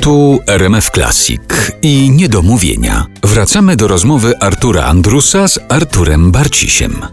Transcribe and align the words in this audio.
Tu 0.00 0.38
RMF 0.46 0.90
Classic 0.90 1.72
i 1.82 2.10
niedomówienia. 2.10 3.06
Wracamy 3.22 3.76
do 3.76 3.88
rozmowy 3.88 4.38
Artura 4.38 4.84
Andrusa 4.84 5.48
z 5.48 5.58
Arturem 5.68 6.32
Barcisiem. 6.32 7.06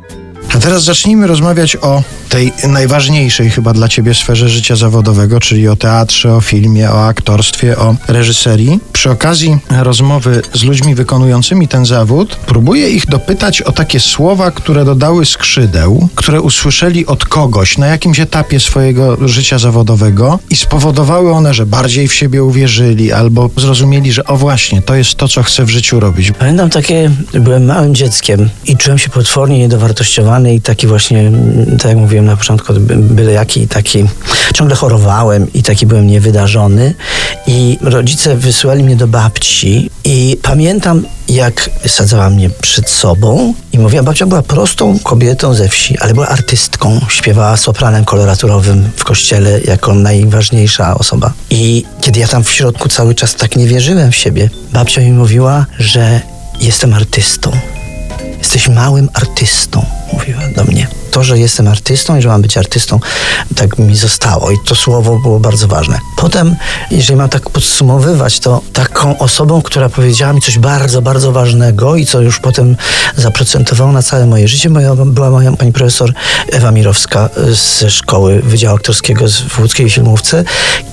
A 0.55 0.59
teraz 0.59 0.83
zacznijmy 0.83 1.27
rozmawiać 1.27 1.75
o 1.75 2.03
tej 2.29 2.53
najważniejszej 2.67 3.49
chyba 3.49 3.73
dla 3.73 3.87
ciebie 3.87 4.13
sferze 4.13 4.49
życia 4.49 4.75
zawodowego, 4.75 5.39
czyli 5.39 5.67
o 5.67 5.75
teatrze, 5.75 6.35
o 6.35 6.41
filmie, 6.41 6.91
o 6.91 7.07
aktorstwie, 7.07 7.77
o 7.77 7.95
reżyserii. 8.07 8.79
Przy 8.93 9.11
okazji 9.11 9.57
rozmowy 9.69 10.41
z 10.53 10.63
ludźmi 10.63 10.95
wykonującymi 10.95 11.67
ten 11.67 11.85
zawód, 11.85 12.37
próbuję 12.45 12.89
ich 12.89 13.05
dopytać 13.05 13.61
o 13.61 13.71
takie 13.71 13.99
słowa, 13.99 14.51
które 14.51 14.85
dodały 14.85 15.25
skrzydeł, 15.25 16.09
które 16.15 16.41
usłyszeli 16.41 17.05
od 17.05 17.25
kogoś 17.25 17.77
na 17.77 17.87
jakimś 17.87 18.19
etapie 18.19 18.59
swojego 18.59 19.27
życia 19.27 19.59
zawodowego 19.59 20.39
i 20.49 20.55
spowodowały 20.55 21.31
one, 21.31 21.53
że 21.53 21.65
bardziej 21.65 22.07
w 22.07 22.13
siebie 22.13 22.43
uwierzyli 22.43 23.11
albo 23.11 23.49
zrozumieli, 23.57 24.11
że 24.11 24.25
o 24.25 24.37
właśnie, 24.37 24.81
to 24.81 24.95
jest 24.95 25.15
to, 25.15 25.27
co 25.27 25.43
chcę 25.43 25.65
w 25.65 25.69
życiu 25.69 25.99
robić. 25.99 26.31
Pamiętam 26.31 26.69
takie, 26.69 27.11
byłem 27.33 27.65
małym 27.65 27.95
dzieckiem 27.95 28.49
i 28.65 28.77
czułem 28.77 28.97
się 28.97 29.09
potwornie 29.09 29.59
niedowartościowany 29.59 30.46
i 30.55 30.61
taki 30.61 30.87
właśnie, 30.87 31.31
tak 31.77 31.85
jak 31.85 31.97
mówiłem 31.97 32.25
na 32.25 32.37
początku, 32.37 32.73
byle 32.99 33.31
jaki 33.31 33.67
taki, 33.67 34.05
ciągle 34.53 34.75
chorowałem 34.75 35.53
i 35.53 35.63
taki 35.63 35.85
byłem 35.85 36.07
niewydarzony 36.07 36.93
i 37.47 37.77
rodzice 37.81 38.35
wysyłali 38.35 38.83
mnie 38.83 38.95
do 38.95 39.07
babci 39.07 39.89
i 40.03 40.37
pamiętam 40.41 41.03
jak 41.29 41.69
sadzała 41.87 42.29
mnie 42.29 42.49
przed 42.49 42.89
sobą 42.89 43.53
i 43.73 43.79
mówiła, 43.79 44.03
babcia 44.03 44.25
była 44.25 44.41
prostą 44.41 44.99
kobietą 44.99 45.53
ze 45.53 45.69
wsi, 45.69 45.97
ale 45.99 46.13
była 46.13 46.27
artystką. 46.27 46.99
Śpiewała 47.09 47.57
sopranem 47.57 48.05
koloraturowym 48.05 48.89
w 48.95 49.03
kościele 49.03 49.61
jako 49.61 49.93
najważniejsza 49.93 50.97
osoba. 50.97 51.33
I 51.49 51.85
kiedy 52.01 52.19
ja 52.19 52.27
tam 52.27 52.43
w 52.43 52.51
środku 52.51 52.89
cały 52.89 53.15
czas 53.15 53.35
tak 53.35 53.55
nie 53.55 53.67
wierzyłem 53.67 54.11
w 54.11 54.15
siebie, 54.15 54.49
babcia 54.73 55.01
mi 55.01 55.11
mówiła, 55.11 55.65
że 55.79 56.21
jestem 56.61 56.93
artystą. 56.93 57.51
Jesteś 58.39 58.69
małym 58.69 59.09
artystą, 59.13 59.85
mówiła 60.13 60.47
do 60.47 60.63
mnie 60.63 60.87
to, 61.17 61.23
że 61.23 61.39
jestem 61.39 61.67
artystą 61.67 62.17
i 62.17 62.21
że 62.21 62.29
mam 62.29 62.41
być 62.41 62.57
artystą, 62.57 62.99
tak 63.55 63.79
mi 63.79 63.95
zostało 63.95 64.51
i 64.51 64.55
to 64.65 64.75
słowo 64.75 65.19
było 65.19 65.39
bardzo 65.39 65.67
ważne. 65.67 65.99
Potem, 66.17 66.55
jeżeli 66.91 67.17
mam 67.17 67.29
tak 67.29 67.49
podsumowywać, 67.49 68.39
to 68.39 68.61
taką 68.73 69.17
osobą, 69.17 69.61
która 69.61 69.89
powiedziała 69.89 70.33
mi 70.33 70.41
coś 70.41 70.59
bardzo, 70.59 71.01
bardzo 71.01 71.31
ważnego 71.31 71.95
i 71.95 72.05
co 72.05 72.21
już 72.21 72.39
potem 72.39 72.75
zaprocentowało 73.15 73.91
na 73.91 74.03
całe 74.03 74.25
moje 74.25 74.47
życie, 74.47 74.69
moja, 74.69 74.95
była 74.95 75.29
moja 75.29 75.51
pani 75.51 75.71
profesor 75.71 76.13
Ewa 76.51 76.71
Mirowska 76.71 77.29
ze 77.79 77.89
szkoły 77.89 78.41
Wydziału 78.41 78.75
Aktorskiego 78.75 79.25
w 79.49 79.59
Łódzkiej 79.59 79.89
Filmówce, 79.89 80.43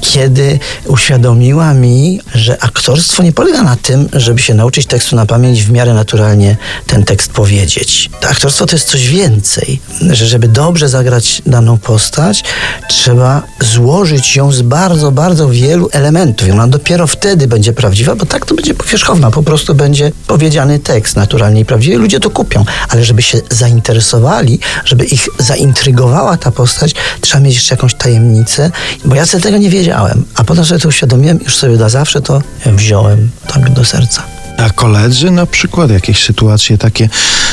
kiedy 0.00 0.58
uświadomiła 0.86 1.74
mi, 1.74 2.20
że 2.34 2.62
aktorstwo 2.62 3.22
nie 3.22 3.32
polega 3.32 3.62
na 3.62 3.76
tym, 3.76 4.08
żeby 4.12 4.40
się 4.40 4.54
nauczyć 4.54 4.86
tekstu 4.86 5.16
na 5.16 5.26
pamięć 5.26 5.62
w 5.62 5.70
miarę 5.70 5.94
naturalnie 5.94 6.56
ten 6.86 7.04
tekst 7.04 7.32
powiedzieć. 7.32 8.10
To 8.20 8.28
aktorstwo 8.28 8.66
to 8.66 8.76
jest 8.76 8.88
coś 8.88 9.08
więcej 9.08 9.80
że 10.16 10.26
żeby 10.26 10.48
dobrze 10.48 10.88
zagrać 10.88 11.42
daną 11.46 11.78
postać, 11.78 12.44
trzeba 12.88 13.42
złożyć 13.60 14.36
ją 14.36 14.52
z 14.52 14.62
bardzo, 14.62 15.12
bardzo 15.12 15.48
wielu 15.48 15.88
elementów. 15.92 16.48
I 16.48 16.50
ona 16.50 16.68
dopiero 16.68 17.06
wtedy 17.06 17.46
będzie 17.46 17.72
prawdziwa, 17.72 18.14
bo 18.14 18.26
tak 18.26 18.46
to 18.46 18.54
będzie 18.54 18.74
powierzchowna. 18.74 19.30
Po 19.30 19.42
prostu 19.42 19.74
będzie 19.74 20.12
powiedziany 20.26 20.78
tekst 20.78 21.16
naturalnie 21.16 21.60
i 21.60 21.64
prawdziwie. 21.64 21.98
Ludzie 21.98 22.20
to 22.20 22.30
kupią. 22.30 22.64
Ale 22.88 23.04
żeby 23.04 23.22
się 23.22 23.40
zainteresowali, 23.50 24.60
żeby 24.84 25.04
ich 25.04 25.28
zaintrygowała 25.38 26.36
ta 26.36 26.50
postać, 26.50 26.94
trzeba 27.20 27.40
mieć 27.40 27.54
jeszcze 27.54 27.74
jakąś 27.74 27.94
tajemnicę, 27.94 28.70
bo 29.04 29.14
ja 29.14 29.26
sobie 29.26 29.42
tego 29.42 29.58
nie 29.58 29.70
wiedziałem. 29.70 30.24
A 30.34 30.44
potem 30.44 30.64
sobie 30.64 30.80
to 30.80 30.88
uświadomiłem, 30.88 31.38
już 31.44 31.56
sobie 31.56 31.76
na 31.76 31.88
zawsze 31.88 32.22
to 32.22 32.42
wziąłem 32.66 33.30
tak 33.46 33.70
do 33.70 33.84
serca. 33.84 34.33
A 34.64 34.70
koledzy 34.70 35.30
na 35.30 35.46
przykład, 35.46 35.90
jakieś 35.90 36.24
sytuacje 36.24 36.78
takie, 36.78 37.08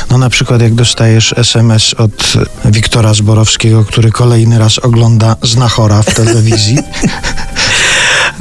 no 0.10 0.18
na 0.18 0.30
przykład 0.30 0.62
jak 0.62 0.74
dostajesz 0.74 1.34
SMS 1.38 1.94
od 1.94 2.34
Wiktora 2.66 3.14
Zborowskiego, 3.14 3.86
który 3.86 4.12
kolejny 4.12 4.60
raz 4.60 4.80
ogląda 4.80 5.36
Znachora 5.42 6.02
w 6.02 6.14
telewizji. 6.14 6.78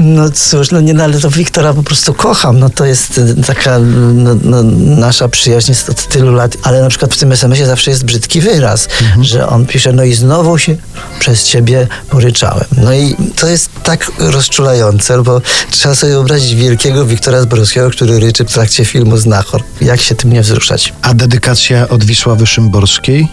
No 0.00 0.30
cóż, 0.30 0.70
no 0.70 0.80
nie, 0.80 0.94
no, 0.94 1.04
ale 1.04 1.20
to 1.20 1.30
Wiktora 1.30 1.74
po 1.74 1.82
prostu 1.82 2.14
kocham. 2.14 2.58
No 2.58 2.70
to 2.70 2.84
jest 2.84 3.18
y, 3.18 3.42
taka 3.46 3.78
no, 4.14 4.34
no, 4.42 4.62
nasza 4.96 5.28
przyjaźń 5.28 5.70
jest 5.70 5.90
od 5.90 6.08
tylu 6.08 6.34
lat, 6.34 6.56
ale 6.62 6.82
na 6.82 6.88
przykład 6.88 7.14
w 7.14 7.18
tym 7.18 7.32
SMS-ie 7.32 7.66
zawsze 7.66 7.90
jest 7.90 8.04
brzydki 8.04 8.40
wyraz, 8.40 8.88
mhm. 9.02 9.24
że 9.24 9.48
on 9.48 9.66
pisze, 9.66 9.92
no 9.92 10.04
i 10.04 10.12
znowu 10.12 10.58
się 10.58 10.76
przez 11.20 11.44
ciebie 11.44 11.86
poryczałem. 12.10 12.64
No 12.76 12.94
i 12.94 13.16
to 13.36 13.48
jest 13.48 13.70
tak 13.82 14.12
rozczulające, 14.18 15.22
bo 15.22 15.40
trzeba 15.70 15.94
sobie 15.94 16.12
wyobrazić 16.12 16.54
wielkiego 16.54 17.06
Wiktora 17.06 17.40
Zborowskiego, 17.40 17.90
który 17.90 18.20
ryczy 18.20 18.44
w 18.44 18.52
trakcie 18.52 18.84
filmu 18.84 19.16
Znachor. 19.16 19.62
Jak 19.80 20.00
się 20.00 20.14
tym 20.14 20.32
nie 20.32 20.42
wzruszać? 20.42 20.92
A 21.02 21.14
dedykacja 21.14 21.88
od 21.88 22.04
Wisławy 22.04 22.46
Szymborskiej? 22.46 23.28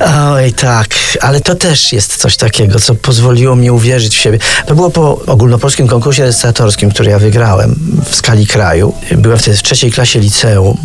Oj, 0.00 0.52
tak, 0.52 0.88
ale 1.20 1.40
to 1.40 1.54
też 1.54 1.92
jest 1.92 2.16
coś 2.16 2.36
takiego, 2.36 2.80
co 2.80 2.94
pozwoliło 2.94 3.56
mi 3.56 3.70
uwierzyć 3.70 4.16
w 4.16 4.20
siebie. 4.20 4.38
To 4.66 4.74
było 4.74 4.90
po 4.90 5.20
ogólnopolskim 5.26 5.88
konkursie 5.88 6.24
recytatorskim, 6.24 6.90
który 6.90 7.10
ja 7.10 7.18
wygrałem 7.18 7.74
w 8.10 8.14
skali 8.14 8.46
kraju. 8.46 8.94
Byłem 9.16 9.38
wtedy 9.38 9.56
w 9.56 9.62
trzeciej 9.62 9.92
klasie 9.92 10.20
liceum 10.20 10.76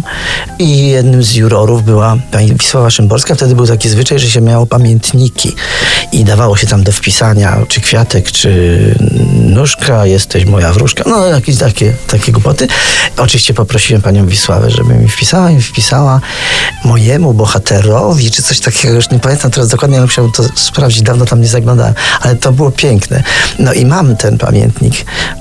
i 0.59 0.87
jednym 0.87 1.23
z 1.23 1.35
jurorów 1.35 1.83
była 1.83 2.17
pani 2.31 2.53
Wisława 2.53 2.89
Szymborska. 2.89 3.35
Wtedy 3.35 3.55
był 3.55 3.67
taki 3.67 3.89
zwyczaj, 3.89 4.19
że 4.19 4.29
się 4.29 4.41
miało 4.41 4.65
pamiętniki 4.65 5.55
i 6.11 6.23
dawało 6.23 6.57
się 6.57 6.67
tam 6.67 6.83
do 6.83 6.91
wpisania 6.91 7.57
czy 7.67 7.81
kwiatek, 7.81 8.31
czy 8.31 8.95
nóżka, 9.33 10.05
jesteś 10.05 10.45
moja 10.45 10.73
wróżka, 10.73 11.03
no 11.07 11.25
jakieś 11.25 11.57
takie, 11.57 11.93
takie 12.07 12.31
głupoty. 12.31 12.67
Oczywiście 13.17 13.53
poprosiłem 13.53 14.01
panią 14.01 14.27
Wisławę, 14.27 14.69
żeby 14.71 14.93
mi 14.93 15.07
wpisała 15.09 15.51
i 15.51 15.61
wpisała 15.61 16.21
mojemu 16.83 17.33
bohaterowi, 17.33 18.31
czy 18.31 18.43
coś 18.43 18.59
takiego 18.59 18.93
już 18.93 19.09
nie 19.09 19.19
pamiętam 19.19 19.51
teraz 19.51 19.69
dokładnie, 19.69 19.97
ale 19.97 20.05
musiałbym 20.05 20.33
to 20.33 20.43
sprawdzić, 20.55 21.01
dawno 21.01 21.25
tam 21.25 21.41
nie 21.41 21.47
zaglądałem, 21.47 21.93
ale 22.21 22.35
to 22.35 22.51
było 22.51 22.71
piękne. 22.71 23.23
No 23.59 23.73
i 23.73 23.85
mam 23.85 24.15
ten 24.15 24.37
pamiętnik, 24.37 24.93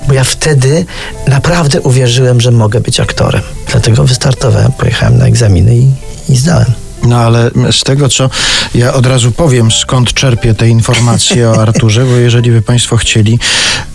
bo 0.07 0.13
ja 0.13 0.23
wtedy 0.23 0.85
naprawdę 1.27 1.81
uwierzyłem, 1.81 2.41
że 2.41 2.51
mogę 2.51 2.79
być 2.79 2.99
aktorem. 2.99 3.41
Dlatego 3.71 4.03
wystartowałem, 4.03 4.71
pojechałem 4.71 5.17
na 5.17 5.25
egzaminy 5.25 5.75
i, 5.75 5.91
i 6.29 6.37
zdałem. 6.37 6.88
No 7.03 7.17
ale 7.17 7.51
z 7.71 7.83
tego, 7.83 8.09
co 8.09 8.29
ja 8.75 8.93
od 8.93 9.05
razu 9.05 9.31
powiem, 9.31 9.71
skąd 9.71 10.13
czerpię 10.13 10.53
te 10.53 10.69
informacje 10.69 11.49
o 11.49 11.61
Arturze, 11.61 12.05
bo 12.05 12.15
jeżeli 12.15 12.51
by 12.51 12.61
Państwo 12.61 12.97
chcieli 12.97 13.39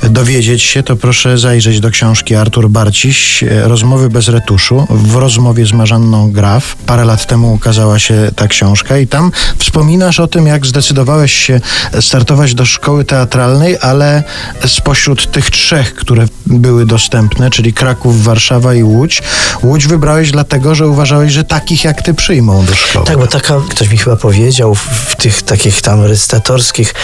dowiedzieć 0.02 0.62
się, 0.62 0.82
to 0.82 0.96
proszę 0.96 1.38
zajrzeć 1.38 1.80
do 1.80 1.90
książki 1.90 2.34
Artur 2.34 2.70
Barciś, 2.70 3.44
Rozmowy 3.62 4.08
bez 4.08 4.28
retuszu. 4.28 4.86
W 4.90 5.14
rozmowie 5.14 5.66
z 5.66 5.72
Marzanną 5.72 6.32
Graf 6.32 6.76
parę 6.76 7.04
lat 7.04 7.26
temu 7.26 7.54
ukazała 7.54 7.98
się 7.98 8.30
ta 8.36 8.48
książka 8.48 8.98
i 8.98 9.06
tam 9.06 9.32
wspominasz 9.58 10.20
o 10.20 10.26
tym, 10.26 10.46
jak 10.46 10.66
zdecydowałeś 10.66 11.32
się 11.32 11.60
startować 12.00 12.54
do 12.54 12.66
szkoły 12.66 13.04
teatralnej, 13.04 13.76
ale 13.80 14.22
spośród 14.66 15.30
tych 15.30 15.50
trzech, 15.50 15.94
które 15.94 16.26
były 16.46 16.86
dostępne, 16.86 17.50
czyli 17.50 17.72
Kraków, 17.72 18.24
Warszawa 18.24 18.74
i 18.74 18.82
Łódź, 18.82 19.22
Łódź 19.62 19.86
wybrałeś 19.86 20.30
dlatego, 20.30 20.74
że 20.74 20.88
uważałeś, 20.88 21.32
że 21.32 21.44
takich 21.44 21.84
jak 21.84 22.02
ty 22.02 22.14
przyjmą 22.14 22.64
do 22.64 22.74
szkoły. 22.74 22.93
Tak, 23.02 23.18
bo 23.18 23.26
taka, 23.26 23.60
ktoś 23.70 23.88
mi 23.88 23.98
chyba 23.98 24.16
powiedział 24.16 24.74
w, 24.74 25.16
tych 25.16 25.42
takich 25.42 25.82
tam 25.82 26.04
recytatorskich 26.04 26.94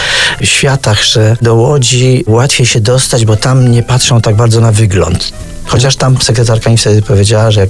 światach, 0.43 1.03
że 1.03 1.37
do 1.41 1.55
Łodzi 1.55 2.23
łatwiej 2.27 2.65
się 2.65 2.79
dostać, 2.79 3.25
bo 3.25 3.35
tam 3.35 3.71
nie 3.71 3.83
patrzą 3.83 4.21
tak 4.21 4.35
bardzo 4.35 4.61
na 4.61 4.71
wygląd. 4.71 5.33
Chociaż 5.65 5.95
tam 5.95 6.21
sekretarka 6.21 6.69
mi 6.69 6.77
wtedy 6.77 7.01
powiedziała, 7.01 7.51
że 7.51 7.61
jak, 7.61 7.69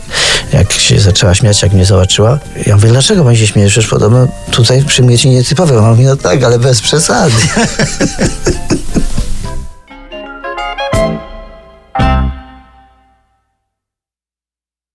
jak 0.54 0.72
się 0.72 1.00
zaczęła 1.00 1.36
śmiać, 1.36 1.62
jak 1.62 1.74
mnie 1.74 1.86
zobaczyła, 1.86 2.40
ja 2.66 2.76
mówię, 2.76 2.90
dlaczego 2.90 3.24
pani 3.24 3.38
się 3.38 3.48
śmieje? 3.48 3.70
Przecież 3.70 3.90
podobno 3.90 4.28
tutaj 4.52 4.84
przyjmujecie 4.84 5.30
nietypowe. 5.30 5.78
Ona 5.78 5.90
mówi, 5.90 6.04
no 6.04 6.16
tak, 6.16 6.44
ale 6.44 6.60
bez 6.60 6.82
przesady. 6.82 7.36